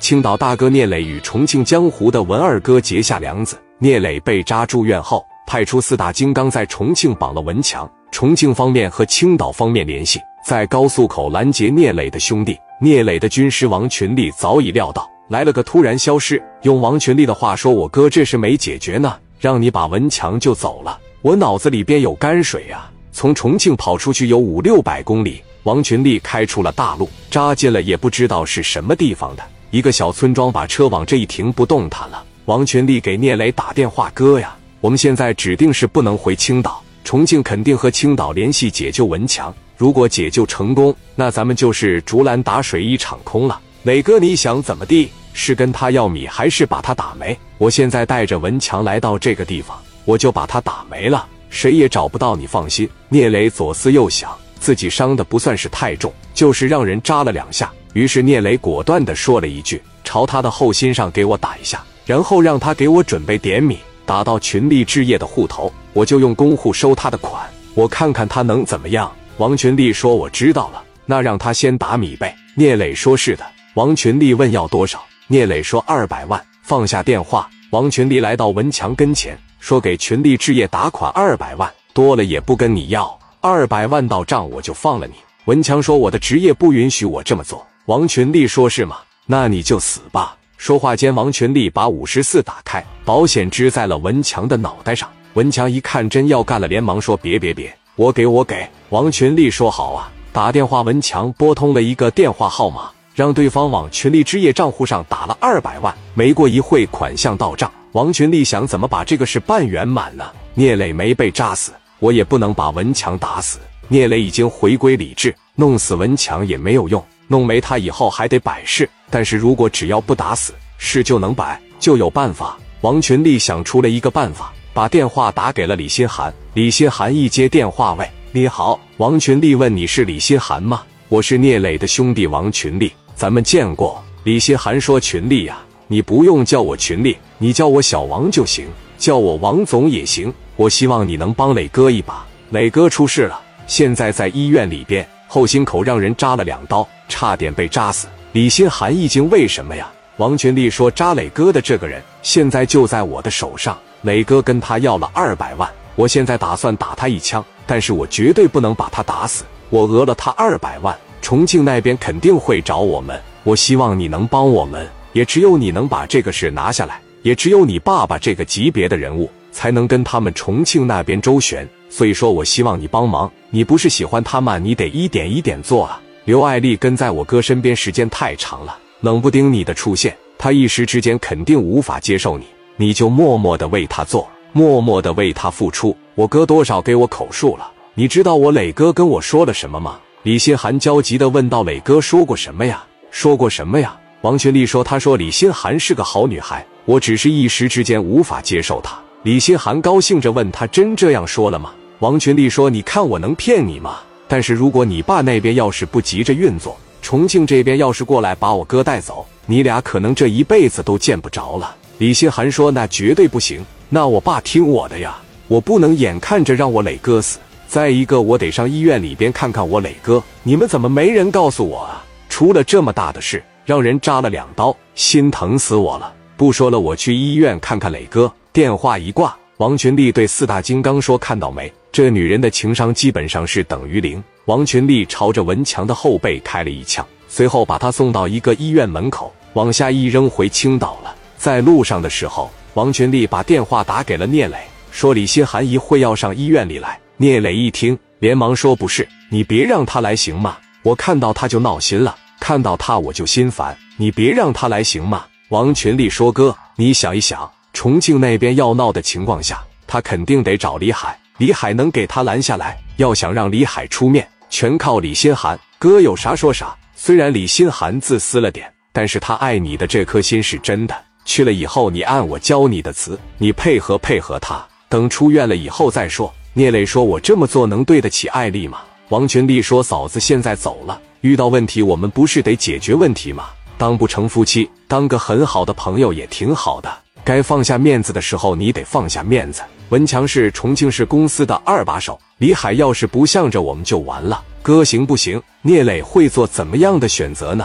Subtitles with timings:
[0.00, 3.60] 青岛大哥聂磊与重庆江湖的文二哥结下梁子。
[3.78, 7.88] 聂磊被扎住院后，派出四大金刚在重庆绑了文强。
[8.10, 12.58] 重庆方面和青岛方面联系，在高速口拦截聂磊的兄弟。
[12.80, 16.42] 聂磊的军师王群力早已料到来了个突然消失。
[16.62, 29.42] 用王群力的话说：“我哥这事没解决呢，让你把文强就走了，我脑子里边有泔水呀。”从重庆跑出去有五六百公里，王群力开出了大路，扎进了也不知道是什么地方的。
[29.70, 32.24] 一个小村庄，把车往这一停，不动弹了。
[32.46, 39.54] 王群力给聂磊打电话：“哥呀，我们现在指定是不能回青岛，重庆肯定和青岛联系解救文强。
[39.76, 43.60] 如果解救成功，那咱们就是竹篮打水一场空了。
[43.84, 45.08] 磊哥，你想怎么地？
[45.32, 47.38] 是跟他要米，还是把他打没？
[47.56, 52.44] 我现在带着文强来到这个地方，我就把他打没了，谁也找不到你。
[52.44, 57.70] 放心。”聂磊左思右想，自己伤的不算是太重，就是让人扎了两下。
[57.92, 85.14] 于是聂磊果断地说了一句：“朝他的后心上给我打一下，然后让他给我准备点米，打到群力置业的户头，我就用公户收他的款，我看看他能怎么样。”王群力说：“我知道了，那让他先打米呗。”聂磊说：“是的。”王群力问要多少，聂磊说：“二百万。”放下电话，王群力来到文强跟前，说：“给群力置业打款二百万，多了也不跟你要，二百万到账我就放了你。”
[85.46, 88.98] 文强说：“我的职业不允许我这么做。”王群力说：“是吗？
[89.26, 95.10] 那你就死吧！”说话间，王群力把五十四打开，保险支在了文强的脑袋上。
[95.34, 105.92] 文强一看真要干了，连忙说：“别别别，我给我给！”王群力说：“好啊！”打电话，文强拨通了一个电话号码，让对方往群力置业账户上打了二百万。
[106.14, 107.68] 没过一会，款项到账。
[107.90, 110.30] 王群力想：怎么把这个事办圆满呢？
[110.54, 113.58] 聂磊没被扎死，我也不能把文强打死。
[113.88, 117.04] 聂磊已经回归理智，弄死文强也没有用。
[117.30, 122.58] 弄没他以后还得摆事，但是如果只要不打死，事就能摆，就有办法。
[122.80, 126.34] 王群力想出了一个办法，把电话打给了李新涵。
[126.54, 130.82] 李新涵一接电话，喂，你好，王群力问你是李新涵吗？
[131.08, 134.02] 我是聂磊的兄弟王群力，咱们见过。
[134.24, 135.56] 李新涵说：“群力呀，
[135.86, 138.66] 你不用叫我群力，你叫我小王就行，
[138.98, 140.34] 叫我王总也行。
[140.56, 148.08] 我希望你能帮磊哥一把，磊哥出事了，现在在医院里边。”后心口让人扎了两刀，差点被扎死。
[148.32, 159.44] 李新寒一惊：“为什么呀？”王群力说：“扎磊哥的这个人现在就在我的手上，磊哥跟他要了二百万，我现在打算打他一枪，但是我绝对不能把他打死。
[159.68, 163.16] 我讹了他二百万，重庆那边肯定会找我们。
[163.44, 174.56] 我希望你能帮我们，也只有你能把这个事拿下来，也只有你爸爸这个级别的人物才能跟他们重庆那边周旋。”所以说我希望你帮忙，你不是喜欢他吗？
[174.56, 176.00] 你得一点一点做啊。
[176.24, 182.46] 刘爱丽跟在我哥身边时间太长了，冷不丁你的出现，他一时之间肯定无法接受你，
[182.76, 185.96] 你就默默的为他做，默默的为他付出。
[186.14, 189.98] 我哥多少给我口述了，你知道我磊哥跟我说了什么吗？
[190.22, 192.84] 李新涵焦急的问道：“磊哥说过什么呀？
[193.10, 203.98] 说过什么呀？”王群力说：“他说李新涵是个好女孩，我只是一时之间无法接受她。”李新涵高兴着问他：“真这样说了吗？”王群力说：“你看我能骗你吗？
[204.26, 217.38] 但是如果你爸那边要是不急着运作，重庆这边要是过来把我哥带走，你俩可能这一辈子都见不着了。”李新涵说：“那绝对不行，那我爸听我的呀，我不能眼看着让我磊哥死。
[217.68, 220.22] 再一个，我得上医院里边看看我磊哥。
[220.42, 222.02] 你们怎么没人告诉我啊？
[222.30, 226.10] 出了这么大的事，让人扎了两刀，心疼死我了。
[226.38, 229.36] 不说了，我去医院看看磊哥。”电话一挂。
[229.58, 231.70] 王群力对四大金刚说：“看到没？
[231.92, 241.14] 这女人的情商基本上是等于零。”王群力朝着文强的后背开了一枪，随后把他送到一个医院门口，往下一扔，回青岛了。
[241.36, 244.56] 在路上的时候，王群力把电话打给了聂磊，
[244.90, 250.56] 说：“李新涵一会要上医院里来。”聂磊一听，连忙说：“不是，你别让他来行吗？
[250.82, 261.16] 我看到他就闹心了，看到他我就心烦，你别让他来行吗？”王群力说：“哥，你想一想。”重庆那边要闹的情况下，他肯定得找李海。
[261.40, 262.78] 李海能给他拦下来。
[262.98, 265.58] 要想让李海出面，全靠李心涵。
[265.78, 266.76] 哥有啥说啥。
[266.94, 270.94] 虽然李心涵自私了点，但是他爱你的这颗心是真的。
[271.24, 274.62] 去了以后，你按我教你的词，你配合配合他。
[274.90, 276.30] 等出院了以后再说。
[276.52, 283.46] 聂磊说：“我这么做能对得起艾丽吗？”王群力说：“嫂子现在走了，遇到问题我们不是得解决问题吗？
[283.78, 286.92] 当不成夫妻，当个很好的朋友也挺好的。”
[287.30, 289.62] 该放下面子的时候，你得放下面子。
[289.90, 294.42] 文强是重庆市公司的二把手，李海要是不向着我们就完了。
[294.62, 295.40] 哥行不行？
[295.62, 297.64] 聂磊会做怎么样的选择呢？